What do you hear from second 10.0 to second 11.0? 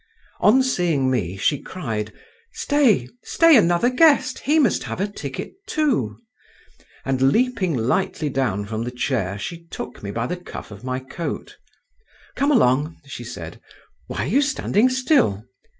me by the cuff of my